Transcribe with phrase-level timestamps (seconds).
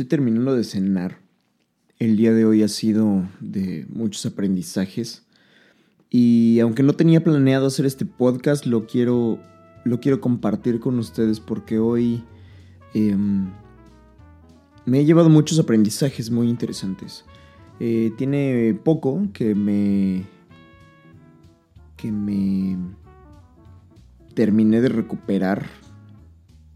[0.00, 1.18] Estoy terminando de cenar.
[1.98, 5.26] El día de hoy ha sido de muchos aprendizajes.
[6.08, 9.38] Y aunque no tenía planeado hacer este podcast, lo quiero,
[9.84, 12.24] lo quiero compartir con ustedes porque hoy
[12.94, 13.50] em,
[14.86, 17.26] me he llevado muchos aprendizajes muy interesantes.
[17.78, 20.24] Eh, tiene poco que me.
[21.98, 22.78] que me.
[24.32, 25.66] terminé de recuperar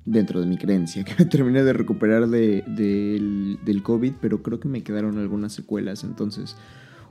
[0.04, 4.82] dentro de mi creencia, que me terminé de recuperar del, COVID, pero creo que me
[4.82, 6.56] quedaron algunas secuelas, entonces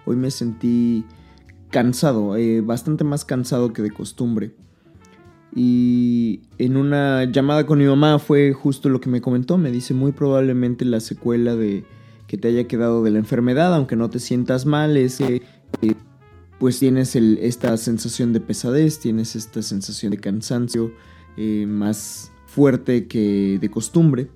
[0.06, 1.06] hoy me sentí
[1.70, 4.56] cansado, eh, bastante más cansado que de costumbre.
[5.56, 9.94] Y en una llamada con mi mamá fue justo lo que me comentó, me dice
[9.94, 11.84] muy probablemente la secuela de
[12.28, 15.44] que te haya quedado de la enfermedad, aunque no te sientas mal, es eh,
[16.60, 20.92] pues tienes esta sensación de pesadez, tienes esta sensación de cansancio
[21.38, 24.30] eh, más fuerte que de costumbre.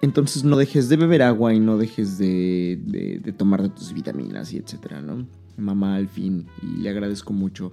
[0.00, 4.58] Entonces no dejes de beber agua y no dejes de, de, tomar tus vitaminas y
[4.58, 5.26] etcétera, ¿no?
[5.56, 7.72] Mamá al fin, y le agradezco mucho.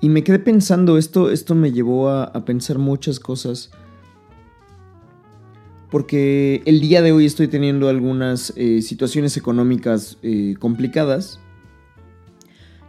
[0.00, 3.70] Y me quedé pensando, esto, esto me llevó a, pensar muchas cosas.
[5.90, 11.40] Porque el día de hoy estoy teniendo algunas eh, situaciones económicas eh, complicadas.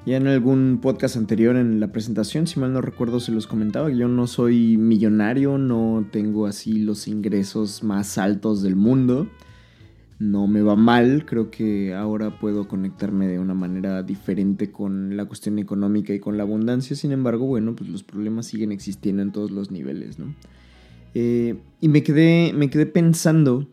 [0.07, 3.89] Ya en algún podcast anterior en la presentación, si mal no recuerdo, se los comentaba.
[3.89, 9.27] Yo no soy millonario, no tengo así los ingresos más altos del mundo.
[10.17, 15.25] No me va mal, creo que ahora puedo conectarme de una manera diferente con la
[15.25, 16.95] cuestión económica y con la abundancia.
[16.95, 20.33] Sin embargo, bueno, pues los problemas siguen existiendo en todos los niveles, ¿no?
[21.15, 23.67] Eh, y me quedé, me quedé pensando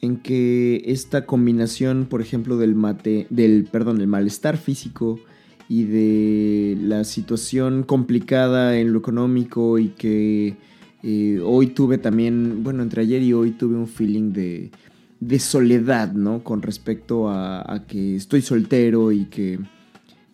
[0.00, 5.20] en que esta combinación, por ejemplo, del mate, del, perdón, del malestar físico,
[5.70, 10.56] y de la situación complicada en lo económico y que
[11.04, 14.72] eh, hoy tuve también, bueno, entre ayer y hoy tuve un feeling de,
[15.20, 16.42] de soledad, ¿no?
[16.42, 19.60] Con respecto a, que estoy soltero y que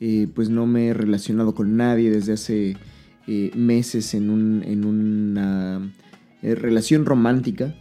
[0.01, 2.77] eh, pues no me he relacionado con nadie desde hace
[3.27, 5.93] eh, meses en, un, en una
[6.41, 7.75] relación romántica.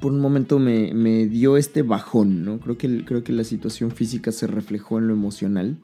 [0.00, 2.60] Por un momento me, me, dio este bajón, ¿no?
[2.60, 5.76] Creo que, creo que la situación física se reflejó en lo emocional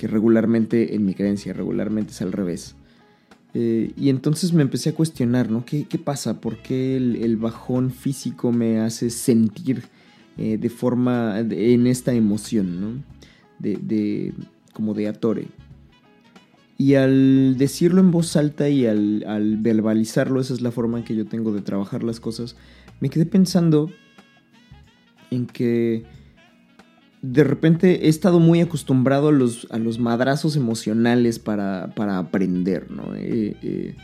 [0.00, 2.74] que regularmente, en mi creencia, regularmente es al revés.
[3.52, 5.66] Eh, y entonces me empecé a cuestionar, ¿no?
[5.66, 6.40] ¿Qué, pasa?
[6.40, 9.82] ¿Por qué el, bajón físico me hace sentir
[10.38, 13.04] eh, de forma, en esta emoción, ¿no?
[13.58, 14.32] De,
[14.72, 15.48] como de atore.
[16.78, 21.04] Y al decirlo en voz alta y al, al verbalizarlo, esa es la forma en
[21.04, 22.56] que yo tengo de trabajar las cosas,
[23.00, 23.90] me quedé pensando
[25.30, 26.04] en que
[27.22, 33.14] de repente he estado muy acostumbrado a los, a los madrazos emocionales para, aprender, ¿no?
[33.14, 33.96] Eh, eh,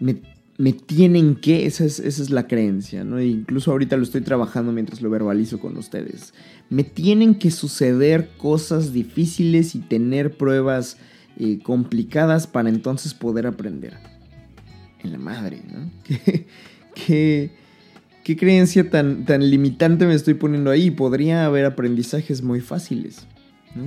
[0.00, 3.18] me, tienen que, esa es, esa es, la creencia, ¿no?
[3.18, 6.34] E incluso ahorita lo estoy trabajando mientras lo verbalizo con ustedes.
[6.68, 10.98] Me tienen que suceder cosas difíciles y tener pruebas
[11.38, 13.94] eh, complicadas para entonces poder aprender.
[15.02, 15.90] En la madre, ¿no?
[16.94, 17.52] que
[18.28, 20.90] ¿Qué creencia tan, tan limitante me estoy poniendo ahí?
[20.90, 23.26] Podría haber aprendizajes muy fáciles.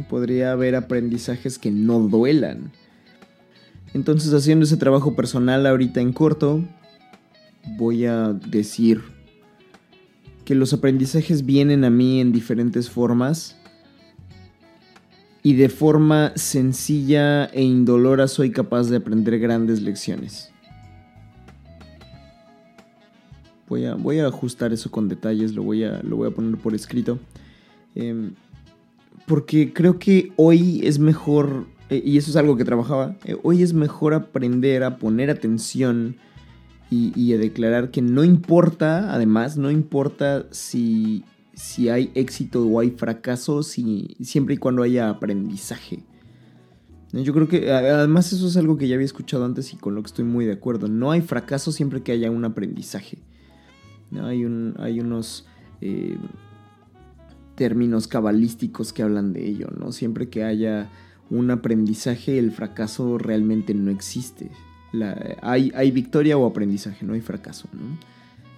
[0.10, 2.72] Podría haber aprendizajes que no duelan.
[3.94, 6.68] Entonces, haciendo ese trabajo personal ahorita en corto,
[7.78, 9.04] voy a decir
[10.44, 13.58] que los aprendizajes vienen a mí en diferentes formas
[15.44, 20.51] y de forma sencilla e indolora soy capaz de aprender grandes lecciones.
[23.72, 27.20] Voy a, ajustar eso con detalles, lo voy a, lo voy a poner por escrito.
[27.96, 28.34] Em,
[29.28, 33.64] porque creo que hoy es mejor, eh, y eso es algo que trabajaba, eh, hoy
[33.64, 36.18] es mejor aprender a poner atención
[36.90, 41.24] y, a declarar que no importa, además, no importa si,
[41.54, 46.04] si hay éxito o hay fracaso, si, siempre y cuando haya aprendizaje.
[47.14, 50.02] Yo creo que además eso es algo que ya había escuchado antes y con lo
[50.02, 50.90] que estoy muy de acuerdo.
[50.90, 53.20] No hay fracaso siempre que haya un aprendizaje.
[54.20, 55.46] Hay, un, hay unos
[55.80, 56.18] eh,
[57.56, 59.92] términos cabalísticos que hablan de ello, ¿no?
[59.92, 60.90] Siempre que haya
[61.30, 64.52] un aprendizaje, el fracaso realmente no existe.
[65.42, 67.70] hay, hay victoria o aprendizaje, no hay fracaso.
[67.72, 67.98] ¿no?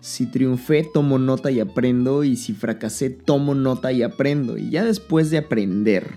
[0.01, 2.23] Si triunfé, tomo nota y aprendo.
[2.23, 4.57] Y si fracasé, tomo nota y aprendo.
[4.57, 6.15] Y ya después de aprender,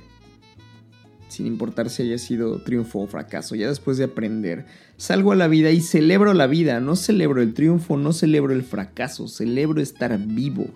[1.37, 4.65] sin importar si haya sido triunfo o fracaso, ya después de aprender,
[4.97, 6.81] salgo a la vida y celebro la vida.
[6.81, 10.69] No celebro el triunfo, no celebro el fracaso, celebro estar vivo.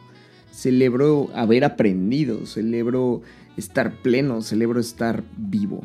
[0.52, 3.22] Celebro haber aprendido, celebro
[3.56, 5.82] estar pleno, celebro estar vivo.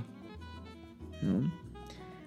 [1.21, 1.49] ¿no?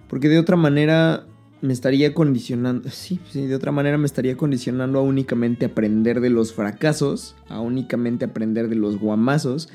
[0.09, 1.27] Porque de otra manera
[1.61, 6.31] me estaría condicionando, sí, sí, de otra manera me estaría condicionando a únicamente aprender de
[6.31, 9.69] los fracasos, a únicamente aprender de los guamazos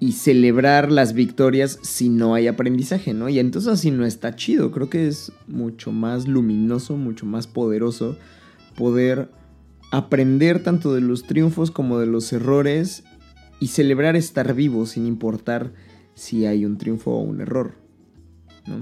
[0.00, 3.28] y celebrar las victorias si no hay aprendizaje, ¿no?
[3.28, 8.16] Y entonces así no está chido, creo que es mucho más luminoso, mucho más poderoso
[8.76, 9.30] poder
[9.92, 13.04] aprender tanto de los triunfos como de los errores
[13.60, 15.74] y celebrar estar vivo sin importar
[16.14, 17.74] si hay un triunfo o un error,
[18.66, 18.80] ¿no?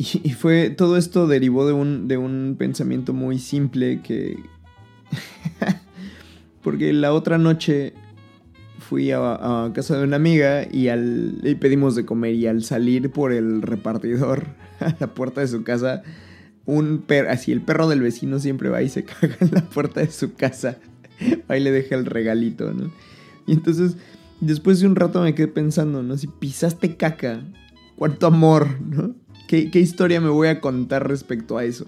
[0.00, 4.38] Y, fue, todo esto derivó de un, de un pensamiento muy simple que...
[6.68, 7.94] porque la otra noche
[8.78, 13.10] fui a, casa de una amiga y, al, y pedimos de comer y al salir
[13.10, 14.44] por el repartidor
[14.80, 16.02] a la puerta de su casa,
[16.66, 20.00] un perro, así el perro del vecino siempre va y se caga en la puerta
[20.00, 20.76] de su casa.
[21.48, 22.92] Ahí le deja el regalito, ¿no?
[23.46, 23.96] Y entonces,
[24.42, 26.18] después de un rato me quedé pensando, ¿no?
[26.18, 27.40] Si pisaste caca,
[27.96, 29.14] cuánto amor, ¿no?
[29.48, 31.86] ¿Qué, historia me voy a contar respecto a eso?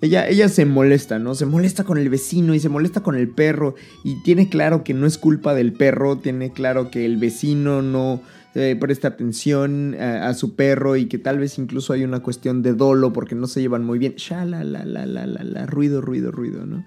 [0.00, 1.34] Ella, ella se molesta, ¿no?
[1.34, 3.74] Se molesta con el vecino y se molesta con el perro.
[4.04, 8.20] Y tiene claro que no es culpa del perro, tiene claro que el vecino no
[8.54, 12.74] eh, presta atención a, su perro y que tal vez incluso hay una cuestión de
[12.74, 14.14] dolo porque no se llevan muy bien.
[14.16, 16.84] Ya, la, la, la, la, la, la, ruido, ruido, ruido, ¿no?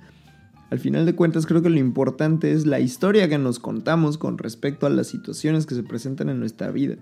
[0.70, 4.38] Al final de cuentas creo que lo importante es la historia que nos contamos con
[4.38, 6.96] respecto a las situaciones que se presentan en nuestra vida.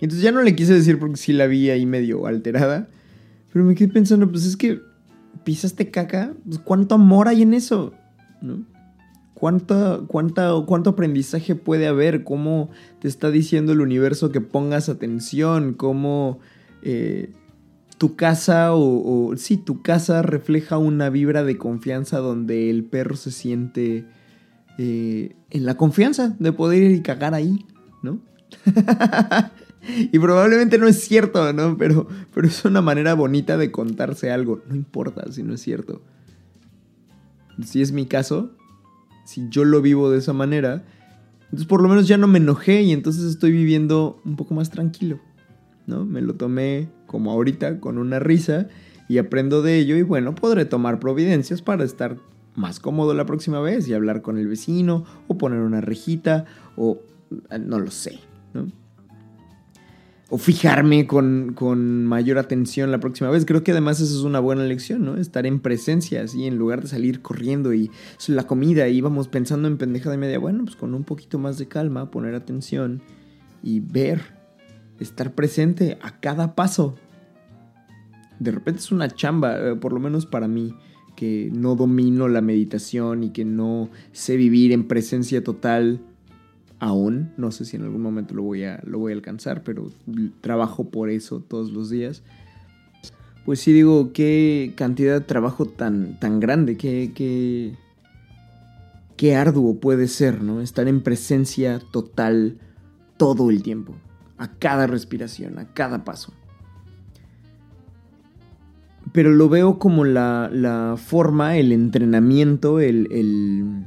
[0.00, 2.88] Entonces ya no le quise decir porque sí la vi ahí medio alterada.
[3.52, 4.80] Pero me quedé pensando, pues es que
[5.42, 7.92] pisaste caca, pues cuánto amor hay en eso,
[8.40, 8.64] ¿no?
[9.34, 12.24] ¿Cuánto, cuánto aprendizaje puede haber?
[12.24, 12.70] ¿Cómo
[13.00, 15.74] te está diciendo el universo que pongas atención?
[15.74, 16.38] ¿Cómo
[16.82, 17.32] eh,
[17.98, 23.16] tu casa o, o, Sí, tu casa refleja una vibra de confianza donde el perro
[23.16, 24.06] se siente
[24.78, 27.64] eh, en la confianza de poder ir y cagar ahí,
[28.02, 28.20] ¿no?
[29.86, 31.76] Y probablemente no es cierto, ¿no?
[31.76, 34.62] Pero, pero es una manera bonita de contarse algo.
[34.68, 36.00] No importa si no es cierto.
[37.62, 38.50] Si es mi caso,
[39.24, 40.84] si yo lo vivo de esa manera,
[41.44, 44.70] entonces por lo menos ya no me enojé y entonces estoy viviendo un poco más
[44.70, 45.20] tranquilo,
[45.86, 46.04] ¿no?
[46.04, 48.68] Me lo tomé como ahorita, con una risa,
[49.08, 52.16] y aprendo de ello y bueno, podré tomar providencias para estar
[52.56, 56.46] más cómodo la próxima vez y hablar con el vecino o poner una rejita
[56.76, 57.00] o
[57.60, 58.20] no lo sé,
[58.52, 58.66] ¿no?
[60.30, 63.44] O fijarme con, mayor atención la próxima vez.
[63.44, 65.16] Creo que además eso es una buena lección, ¿no?
[65.16, 67.90] Estar en presencia, así, en lugar de salir corriendo y
[68.28, 70.38] la comida, íbamos pensando en pendejada y media.
[70.38, 73.02] Bueno, pues con un poquito más de calma, poner atención
[73.62, 74.20] y ver,
[74.98, 76.96] estar presente a cada paso.
[78.38, 80.74] De repente es una chamba, eh, por lo menos para mí,
[81.16, 86.00] que no domino la meditación y que no sé vivir en presencia total
[86.84, 87.32] aún.
[87.38, 89.90] No sé si en algún momento lo voy a, lo voy a alcanzar, pero
[90.42, 92.22] trabajo por eso todos los días.
[93.46, 97.74] Pues sí digo, qué cantidad de trabajo tan, tan grande, qué, qué,
[99.16, 100.60] qué arduo puede ser, ¿no?
[100.60, 102.58] Estar en presencia total
[103.16, 103.94] todo el tiempo,
[104.38, 106.32] a cada respiración, a cada paso.
[109.12, 113.86] Pero lo veo como la, la forma, el entrenamiento, el, el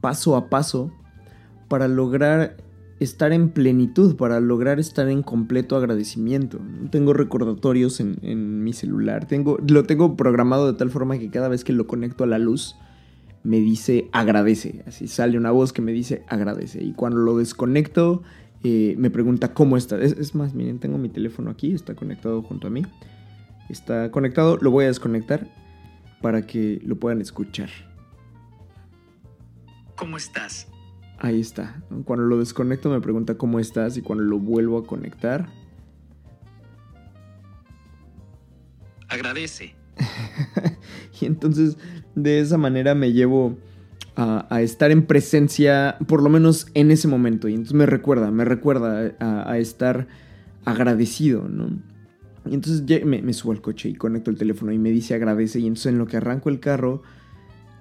[0.00, 0.92] paso a paso
[1.68, 2.56] para lograr
[3.00, 6.58] estar en plenitud, para lograr estar en completo agradecimiento.
[6.90, 11.64] Tengo recordatorios en, mi celular, tengo, lo tengo programado de tal forma que cada vez
[11.64, 12.76] que lo conecto a la luz
[13.44, 18.22] me dice agradece, así sale una voz que me dice agradece y cuando lo desconecto
[18.64, 20.00] eh, me pregunta cómo está.
[20.00, 22.82] Es, es, más, miren, tengo mi teléfono aquí, está conectado junto a mí.
[23.68, 25.48] Está conectado, lo voy a desconectar
[26.20, 27.68] para que lo puedan escuchar.
[29.94, 30.66] ¿Cómo estás?
[31.18, 31.82] Ahí está.
[32.04, 35.48] Cuando lo desconecto me pregunta cómo estás y cuando lo vuelvo a conectar.
[39.08, 39.74] Agradece.
[41.20, 41.76] y entonces
[42.14, 43.58] de esa manera me llevo
[44.14, 47.48] a, estar en presencia, por lo menos en ese momento.
[47.48, 50.08] Y entonces me recuerda, me recuerda a, estar
[50.64, 51.80] agradecido, ¿no?
[52.44, 55.60] Y entonces me, me, subo al coche y conecto el teléfono y me dice agradece.
[55.60, 57.02] Y entonces en lo que arranco el carro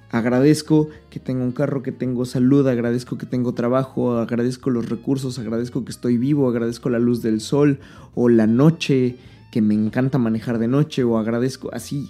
[0.09, 5.37] Agradezco que tengo un carro, que tengo salud, agradezco que tengo trabajo, agradezco los recursos,
[5.37, 7.79] agradezco que estoy vivo, agradezco la luz del sol
[8.15, 9.17] o la noche,
[9.51, 12.09] que me encanta manejar de noche o agradezco así.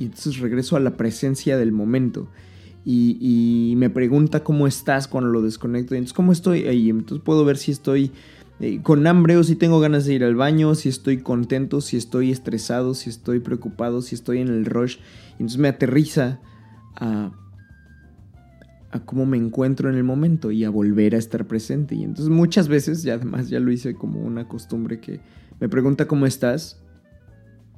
[0.00, 2.28] Y entonces regreso a la presencia del momento.
[2.84, 5.94] Y, me pregunta cómo estás cuando lo desconecto.
[5.94, 6.66] Y entonces, ¿cómo estoy?
[6.66, 8.10] ahí entonces puedo ver si estoy
[8.58, 11.96] eh, con hambre o si tengo ganas de ir al baño, si estoy contento, si
[11.96, 14.96] estoy estresado, si estoy preocupado, si estoy en el rush.
[15.30, 16.40] Y entonces me aterriza
[16.96, 17.32] a,
[19.06, 21.94] cómo me encuentro en el momento y a volver a estar presente.
[21.94, 25.20] Y entonces muchas veces, y además ya lo hice como una costumbre que
[25.60, 26.82] me pregunta cómo estás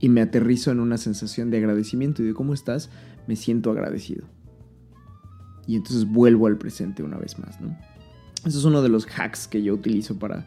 [0.00, 2.90] y me aterrizo en una sensación de agradecimiento y de cómo estás,
[3.26, 4.24] me siento agradecido.
[5.66, 7.76] Y entonces vuelvo al presente una vez más, ¿no?
[8.44, 10.46] Eso es uno de los hacks que yo utilizo para,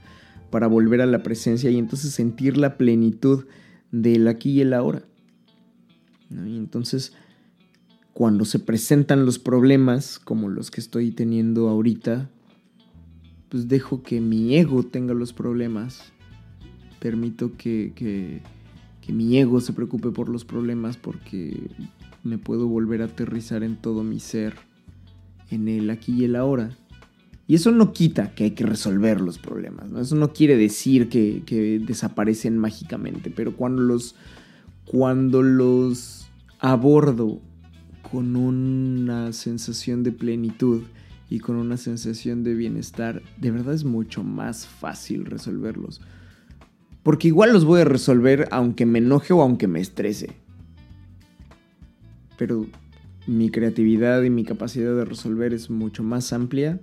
[0.51, 3.45] para volver a la presencia y entonces sentir la plenitud
[3.91, 5.03] del aquí y el ahora.
[6.29, 7.13] Y entonces
[8.17, 12.31] cuando se presentan los problemas como los que estoy teniendo ahorita,
[13.47, 16.11] pues dejo que mi ego tenga los problemas.
[16.99, 18.41] Permito que, que,
[19.13, 21.69] mi ego se preocupe por los problemas porque
[22.23, 24.55] me puedo volver a aterrizar en todo mi ser,
[25.51, 26.75] en el aquí y el ahora.
[27.45, 30.01] Y eso no quita que hay que resolver los problemas, ¿no?
[30.01, 34.15] Eso no quiere decir que, que desaparecen mágicamente, pero cuando los,
[34.85, 37.41] cuando los abordo
[38.09, 40.83] con una sensación de plenitud
[41.29, 46.01] y con una sensación de bienestar, de verdad es mucho más fácil resolverlos.
[47.03, 50.35] Porque igual los voy a resolver aunque me enoje o aunque me estrese.
[52.37, 52.65] Pero
[53.27, 56.79] mi creatividad y mi capacidad de resolver es mucho más amplia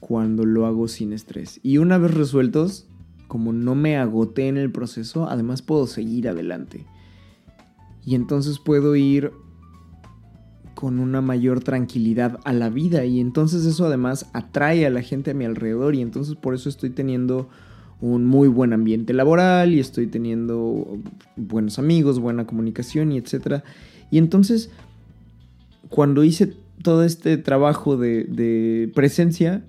[0.00, 1.60] cuando lo hago sin estrés.
[1.62, 2.86] Y una vez resueltos,
[3.26, 6.84] como no me agoté en el proceso, además puedo seguir adelante.
[8.04, 9.32] Y entonces puedo ir
[10.78, 15.32] con una mayor tranquilidad a la vida y entonces eso además atrae a la gente
[15.32, 17.48] a mi alrededor y entonces por eso estoy teniendo
[18.00, 21.00] un muy buen ambiente laboral y estoy teniendo
[21.34, 23.64] buenos amigos, buena comunicación y etcétera.
[24.12, 24.70] Y entonces
[25.88, 26.54] cuando hice
[26.84, 29.64] todo este trabajo de, presencia,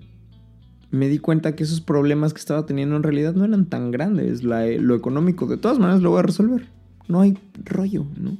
[0.92, 4.44] me di cuenta que esos problemas que estaba teniendo en realidad no eran tan grandes.
[4.44, 6.68] lo económico, de todas maneras, lo voy a resolver.
[7.08, 8.36] No hay rollo, ¿no?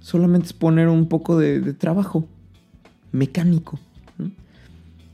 [0.00, 2.26] Solamente es poner un poco de, trabajo
[3.12, 3.78] mecánico.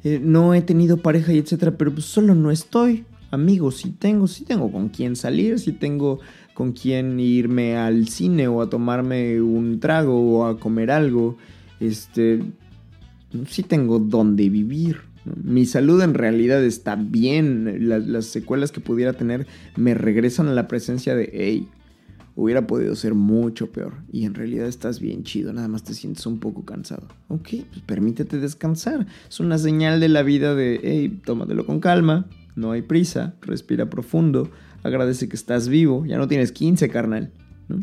[0.05, 0.55] Eh, ¿no?
[0.55, 3.05] he tenido pareja y etcétera, pero pues solo no estoy.
[3.33, 6.21] Amigos, sí tengo, sí tengo con quién salir, sí tengo
[6.55, 11.37] con quién irme al cine o a tomarme un trago o a comer algo.
[11.81, 12.41] Este,
[13.49, 14.99] sí tengo dónde vivir.
[15.43, 17.89] Mi salud en realidad está bien.
[17.89, 21.69] Las, las, secuelas que pudiera tener me regresan a la presencia de, hey,
[22.37, 23.95] hubiera podido ser mucho peor.
[24.13, 27.09] Y en realidad estás bien chido, nada más te sientes un poco cansado.
[27.29, 29.07] Ok, pues permítete descansar.
[29.29, 33.91] Es una señal de la vida de, hey, tómatelo con calma, no hay prisa, respira
[33.91, 34.51] profundo,
[34.83, 37.33] agradece que estás vivo, ya no tienes 15, carnal.
[37.69, 37.83] ¿no?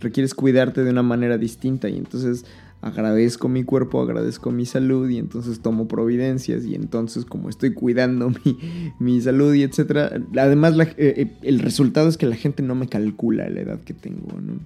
[0.00, 2.46] Requieres cuidarte de una manera distinta y entonces
[2.84, 8.30] agradezco mi cuerpo, agradezco mi salud y entonces tomo providencias y entonces como estoy cuidando
[8.98, 12.86] mi, salud y etcétera, además eh, eh, el resultado es que la gente no me
[12.86, 14.58] calcula la edad que tengo, ¿no?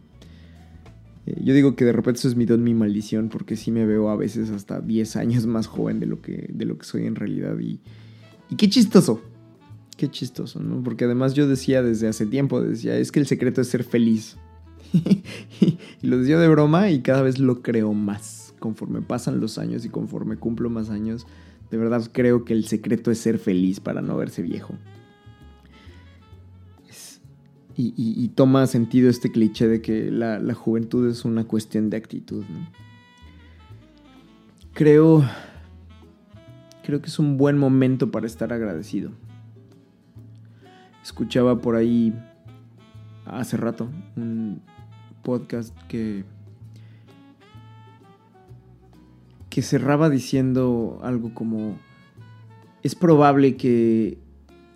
[1.27, 3.87] Eh, yo digo que de repente eso es mi don, mi maldición, porque sí me
[3.87, 7.07] veo a veces hasta 10 años más joven de lo que, de lo que soy
[7.07, 7.79] en realidad y,
[8.51, 9.23] y qué chistoso,
[9.97, 10.83] qué chistoso, ¿no?
[10.83, 14.37] Porque además yo decía desde hace tiempo, decía, es que el secreto es ser feliz.
[14.93, 18.55] Y lo decía de broma y cada vez lo creo más.
[18.59, 21.27] Conforme pasan los años y conforme cumplo más años,
[21.71, 24.75] de verdad creo que el secreto es ser feliz para no verse viejo.
[27.81, 32.45] y, toma sentido este cliché de que la, juventud es una cuestión de actitud.
[34.73, 35.25] Creo,
[36.83, 39.13] creo que es un buen momento para estar agradecido.
[41.05, 42.13] Escuchaba por ahí
[43.31, 44.61] hace rato un,
[45.23, 46.25] podcast que,
[49.51, 51.77] que cerraba diciendo algo como,
[52.83, 54.19] es probable que,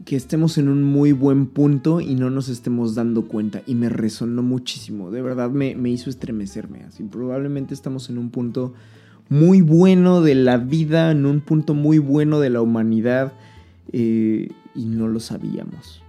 [0.04, 3.62] que estemos en un muy buen punto y no nos estemos dando cuenta.
[3.66, 6.82] Y me resonó muchísimo, de verdad me, hizo estremecerme.
[6.84, 8.74] Así, probablemente estamos en un punto
[9.28, 13.32] muy bueno de la vida, en un punto muy bueno de la humanidad
[13.92, 16.02] eh, y no lo sabíamos.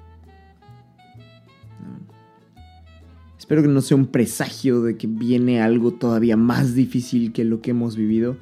[3.44, 7.60] Espero que no sea un presagio de que viene algo todavía más difícil que lo
[7.60, 8.38] que hemos vivido.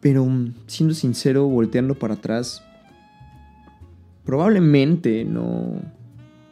[0.00, 0.26] Pero
[0.66, 2.64] siendo sincero, volteando para atrás,
[4.24, 5.80] probablemente no,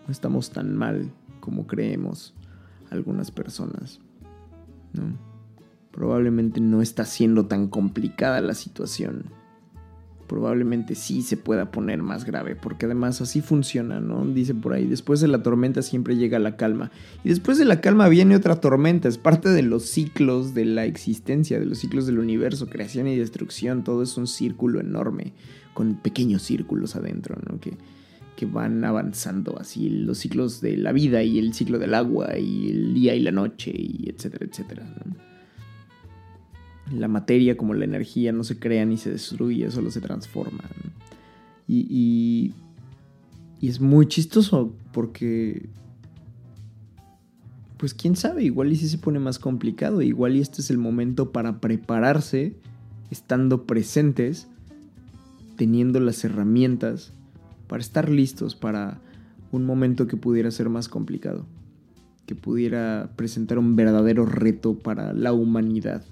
[0.09, 2.33] estamos tan mal como creemos
[2.91, 3.99] algunas personas.
[5.91, 9.25] probablemente no está siendo tan complicada la situación.
[10.33, 14.25] Probablemente sí se pueda poner más grave, porque además así funciona, ¿no?
[14.25, 16.91] Dice por ahí, después de la tormenta siempre llega la calma.
[17.23, 20.87] Y después de la calma viene otra tormenta, es parte de los ciclos de la
[20.87, 25.35] existencia, de los ciclos del universo, creación y destrucción, todo es un círculo enorme,
[25.75, 27.61] con pequeños círculos adentro, ¿no?
[27.61, 27.77] Que,
[28.35, 32.71] que van avanzando así, los ciclos de la vida y el ciclo del agua y
[32.71, 34.97] el día y la noche y etcétera, etcétera.
[35.05, 35.32] ¿no?
[36.93, 40.65] La materia como la energía no se crea ni se destruye, solo se transforma.
[41.67, 42.53] Y,
[43.61, 45.69] y, es muy chistoso porque,
[47.79, 50.79] pues quién sabe, igual y si se pone más complicado, igual y este es el
[50.79, 52.55] momento para prepararse,
[53.11, 54.49] estando presentes,
[55.57, 57.13] teniendo las herramientas
[57.69, 59.01] para estar listos para
[59.53, 61.47] un momento que pudiera ser más complicado,
[62.27, 66.03] que pudiera presentar un verdadero reto para la humanidad.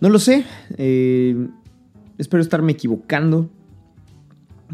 [0.00, 0.44] No lo sé.
[0.78, 1.48] Eh,
[2.18, 3.50] espero estarme equivocando.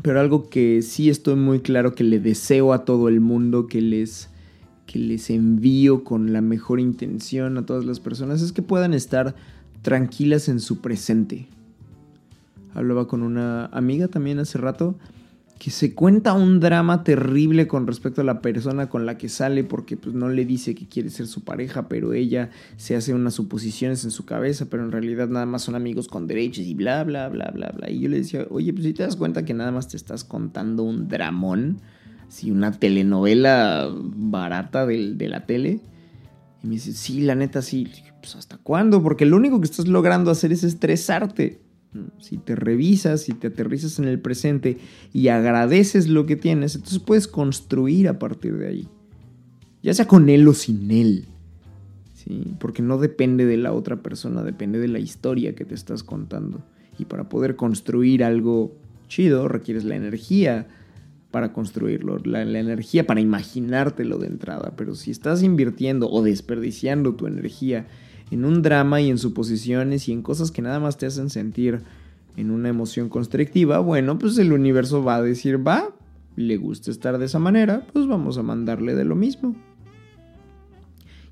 [0.02, 3.80] Pero algo que sí estoy muy claro que le deseo a todo el mundo, que
[3.80, 4.28] les,
[4.84, 9.34] que les envío con la mejor intención a todas las personas, es que puedan estar
[9.80, 11.48] tranquilas en su presente.
[12.74, 14.96] Hablaba con una amiga también hace rato
[15.58, 19.64] que se cuenta un drama terrible con respecto a la persona con la que sale
[19.64, 23.34] porque pues no le dice que quiere ser su pareja, pero ella se hace unas
[23.34, 27.02] suposiciones en su cabeza, pero en realidad nada más son amigos con derechos y bla,
[27.04, 27.90] bla, bla, bla, bla.
[27.90, 30.24] Y yo le decía, oye, pues si te das cuenta que nada más te estás
[30.24, 31.80] contando un dramón,
[32.28, 35.80] si una telenovela barata de, de la tele.
[36.62, 37.88] Y me dice, sí, la neta sí.
[38.20, 41.65] Pues hasta cuándo, porque lo único que estás logrando hacer es estresarte.
[42.18, 44.78] Si te revisas, si te aterrizas en el presente
[45.12, 48.88] y agradeces lo que tienes, entonces puedes construir a partir de ahí.
[49.82, 51.26] Ya sea con él o sin él.
[52.14, 52.54] ¿sí?
[52.58, 56.62] Porque no depende de la otra persona, depende de la historia que te estás contando.
[56.98, 58.76] Y para poder construir algo
[59.08, 60.66] chido requieres la energía
[61.30, 64.72] para construirlo, la, la, energía para imaginártelo de entrada.
[64.76, 67.86] Pero si estás invirtiendo o desperdiciando tu energía
[68.30, 71.80] en un drama y en suposiciones y en cosas que nada más te hacen sentir
[72.36, 75.94] en una emoción constrictiva, bueno, pues el universo va a decir, va,
[76.36, 79.56] le gusta estar de esa manera, pues vamos a mandarle de lo mismo.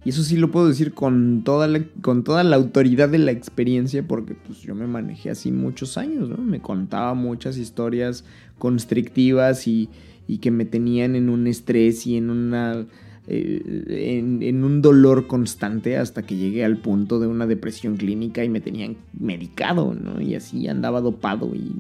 [0.05, 3.31] Y eso sí lo puedo decir con toda la, con toda la autoridad de la
[3.31, 6.37] experiencia, porque pues yo me manejé así muchos años, ¿no?
[6.37, 8.25] Me contaba muchas historias
[8.59, 9.89] constrictivas y,
[10.29, 12.87] y que me tenían en un estrés y en una
[13.27, 18.51] eh, en, un dolor constante hasta que llegué al punto de una depresión clínica y
[18.51, 20.21] me tenían medicado, ¿no?
[20.21, 21.73] Y así andaba dopado y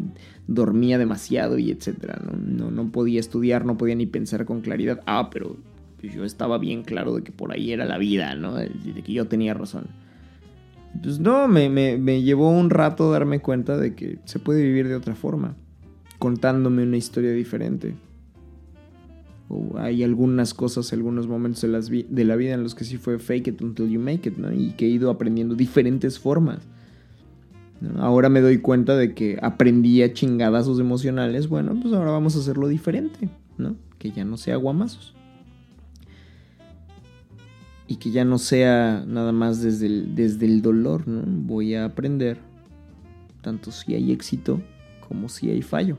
[0.46, 2.70] dormía demasiado y etcétera, ¿no?
[2.70, 5.02] No, podía estudiar, no podía ni pensar con claridad.
[5.04, 5.56] Ah, pero
[6.02, 8.54] yo estaba bien claro de que por ahí era la vida, ¿no?
[8.54, 9.88] De que yo tenía razón.
[11.02, 14.94] Pues no, me, me llevó un rato darme cuenta de que se puede vivir de
[14.94, 15.56] otra forma,
[16.18, 17.94] contándome una historia diferente
[19.76, 23.18] hay algunas cosas, algunos momentos de, las de, la vida en los que sí fue
[23.18, 24.52] fake it until you make it, ¿no?
[24.52, 26.60] Y que he ido aprendiendo diferentes formas.
[27.98, 32.38] Ahora me doy cuenta de que aprendí a chingadazos emocionales, bueno, pues ahora vamos a
[32.38, 33.28] hacerlo diferente,
[33.58, 33.76] ¿no?
[33.98, 35.14] Que ya no sea guamazos.
[37.86, 41.02] Y que ya no sea nada más desde el, dolor.
[41.06, 42.38] Voy a aprender
[43.42, 44.62] tanto si hay éxito
[45.06, 45.98] como si hay fallo.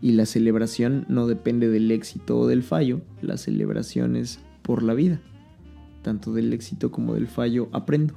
[0.00, 4.94] Y la celebración no depende del éxito o del fallo, la celebración es por la
[4.94, 5.20] vida.
[6.02, 8.14] Tanto del éxito como del fallo aprendo.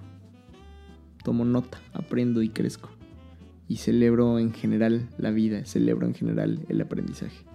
[1.24, 2.90] Tomo nota, aprendo y crezco.
[3.68, 7.46] Y celebro en general la vida, celebro en general el aprendizaje.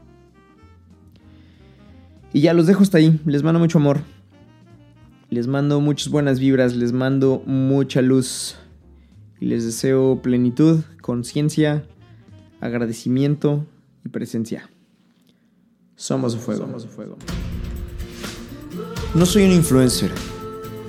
[2.32, 4.00] Y ya los dejo hasta ahí, les mando mucho amor.
[5.30, 8.56] Les mando muchas buenas vibras, les mando mucha luz.
[9.40, 11.84] Y les deseo plenitud, conciencia,
[12.60, 13.66] agradecimiento
[14.04, 14.68] y presencia.
[15.96, 16.62] Somos fuego.
[16.62, 17.16] Somos fuego.
[19.14, 20.10] No soy un influencer,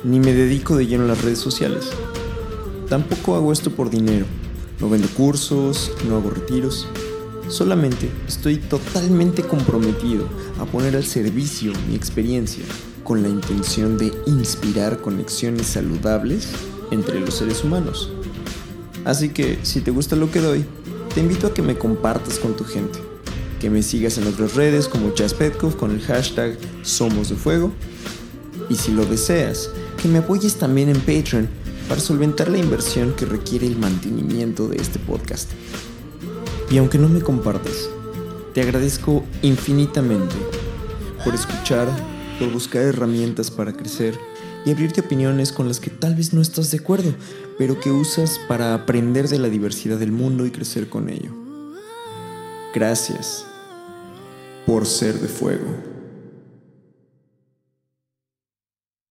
[0.03, 1.91] ni me dedico de lleno a las redes sociales.
[2.89, 4.25] Tampoco hago esto por dinero.
[4.79, 6.87] No vendo cursos, no hago retiros.
[7.47, 10.27] Solamente estoy totalmente comprometido
[10.59, 12.65] a poner al servicio mi experiencia
[13.03, 16.49] con la intención de inspirar conexiones saludables
[16.89, 18.11] entre los seres humanos.
[19.05, 20.65] Así que si te gusta lo que doy,
[21.15, 22.99] te invito a que me compartas con tu gente,
[23.61, 27.71] que me sigas en otras redes como Petkov con el hashtag Somos de Fuego,
[28.69, 29.69] y si lo deseas,
[30.01, 31.47] que me apoyes también en Patreon
[31.87, 35.49] para solventar la inversión que requiere el mantenimiento de este podcast.
[36.69, 37.89] Y aunque no me compartas,
[38.53, 40.35] te agradezco infinitamente
[41.23, 41.87] por escuchar,
[42.39, 44.19] por buscar herramientas para crecer
[44.65, 47.13] y abrirte opiniones con las que tal vez no estás de acuerdo,
[47.57, 51.31] pero que usas para aprender de la diversidad del mundo y crecer con ello.
[52.73, 53.45] Gracias
[54.65, 55.94] por ser de fuego.